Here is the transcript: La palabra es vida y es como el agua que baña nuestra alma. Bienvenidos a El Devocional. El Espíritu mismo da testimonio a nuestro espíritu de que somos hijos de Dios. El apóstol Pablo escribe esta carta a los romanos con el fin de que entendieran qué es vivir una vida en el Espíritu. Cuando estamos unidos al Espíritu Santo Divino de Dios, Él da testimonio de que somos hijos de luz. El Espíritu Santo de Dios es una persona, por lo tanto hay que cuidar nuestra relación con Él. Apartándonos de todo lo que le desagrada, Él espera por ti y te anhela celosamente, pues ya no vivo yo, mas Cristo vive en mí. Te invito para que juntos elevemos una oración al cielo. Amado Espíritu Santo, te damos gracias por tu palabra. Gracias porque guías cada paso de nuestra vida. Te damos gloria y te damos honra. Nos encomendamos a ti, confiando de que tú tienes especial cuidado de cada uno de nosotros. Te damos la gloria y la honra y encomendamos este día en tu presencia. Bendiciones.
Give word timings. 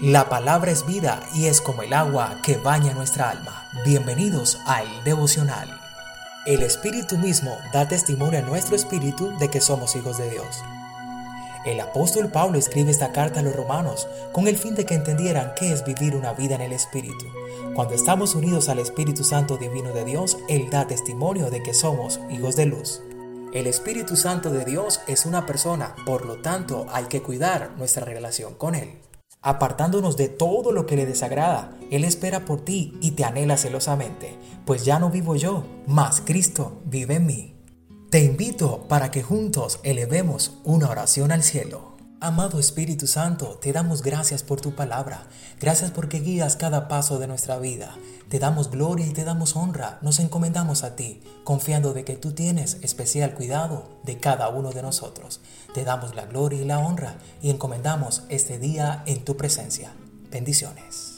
La 0.00 0.28
palabra 0.28 0.70
es 0.70 0.86
vida 0.86 1.20
y 1.34 1.46
es 1.46 1.60
como 1.60 1.82
el 1.82 1.92
agua 1.92 2.38
que 2.44 2.56
baña 2.56 2.94
nuestra 2.94 3.30
alma. 3.30 3.68
Bienvenidos 3.84 4.60
a 4.64 4.84
El 4.84 5.02
Devocional. 5.02 5.68
El 6.46 6.62
Espíritu 6.62 7.18
mismo 7.18 7.58
da 7.72 7.88
testimonio 7.88 8.38
a 8.38 8.42
nuestro 8.42 8.76
espíritu 8.76 9.36
de 9.40 9.50
que 9.50 9.60
somos 9.60 9.96
hijos 9.96 10.16
de 10.16 10.30
Dios. 10.30 10.62
El 11.64 11.80
apóstol 11.80 12.30
Pablo 12.30 12.60
escribe 12.60 12.92
esta 12.92 13.10
carta 13.10 13.40
a 13.40 13.42
los 13.42 13.56
romanos 13.56 14.06
con 14.30 14.46
el 14.46 14.56
fin 14.56 14.76
de 14.76 14.86
que 14.86 14.94
entendieran 14.94 15.52
qué 15.56 15.72
es 15.72 15.84
vivir 15.84 16.14
una 16.14 16.32
vida 16.32 16.54
en 16.54 16.60
el 16.60 16.72
Espíritu. 16.72 17.26
Cuando 17.74 17.94
estamos 17.94 18.36
unidos 18.36 18.68
al 18.68 18.78
Espíritu 18.78 19.24
Santo 19.24 19.56
Divino 19.56 19.92
de 19.92 20.04
Dios, 20.04 20.38
Él 20.48 20.70
da 20.70 20.86
testimonio 20.86 21.50
de 21.50 21.64
que 21.64 21.74
somos 21.74 22.20
hijos 22.30 22.54
de 22.54 22.66
luz. 22.66 23.02
El 23.52 23.66
Espíritu 23.66 24.14
Santo 24.14 24.50
de 24.50 24.64
Dios 24.64 25.00
es 25.08 25.26
una 25.26 25.44
persona, 25.44 25.96
por 26.06 26.24
lo 26.24 26.36
tanto 26.40 26.86
hay 26.92 27.06
que 27.06 27.20
cuidar 27.20 27.72
nuestra 27.76 28.04
relación 28.04 28.54
con 28.54 28.76
Él. 28.76 29.00
Apartándonos 29.48 30.18
de 30.18 30.28
todo 30.28 30.72
lo 30.72 30.84
que 30.84 30.94
le 30.94 31.06
desagrada, 31.06 31.74
Él 31.90 32.04
espera 32.04 32.44
por 32.44 32.66
ti 32.66 32.98
y 33.00 33.12
te 33.12 33.24
anhela 33.24 33.56
celosamente, 33.56 34.36
pues 34.66 34.84
ya 34.84 34.98
no 34.98 35.08
vivo 35.08 35.36
yo, 35.36 35.64
mas 35.86 36.20
Cristo 36.20 36.82
vive 36.84 37.14
en 37.14 37.24
mí. 37.24 37.54
Te 38.10 38.22
invito 38.22 38.84
para 38.88 39.10
que 39.10 39.22
juntos 39.22 39.80
elevemos 39.84 40.58
una 40.64 40.90
oración 40.90 41.32
al 41.32 41.42
cielo. 41.42 41.96
Amado 42.20 42.58
Espíritu 42.58 43.06
Santo, 43.06 43.60
te 43.62 43.72
damos 43.72 44.02
gracias 44.02 44.42
por 44.42 44.60
tu 44.60 44.74
palabra. 44.74 45.28
Gracias 45.60 45.92
porque 45.92 46.18
guías 46.18 46.56
cada 46.56 46.88
paso 46.88 47.20
de 47.20 47.28
nuestra 47.28 47.60
vida. 47.60 47.94
Te 48.28 48.40
damos 48.40 48.72
gloria 48.72 49.06
y 49.06 49.12
te 49.12 49.22
damos 49.22 49.54
honra. 49.54 50.00
Nos 50.02 50.18
encomendamos 50.18 50.82
a 50.82 50.96
ti, 50.96 51.22
confiando 51.44 51.92
de 51.92 52.04
que 52.04 52.16
tú 52.16 52.32
tienes 52.32 52.78
especial 52.82 53.34
cuidado 53.34 54.00
de 54.02 54.18
cada 54.18 54.48
uno 54.48 54.72
de 54.72 54.82
nosotros. 54.82 55.40
Te 55.74 55.84
damos 55.84 56.16
la 56.16 56.26
gloria 56.26 56.60
y 56.60 56.64
la 56.64 56.80
honra 56.80 57.14
y 57.40 57.50
encomendamos 57.50 58.24
este 58.30 58.58
día 58.58 59.04
en 59.06 59.24
tu 59.24 59.36
presencia. 59.36 59.92
Bendiciones. 60.28 61.17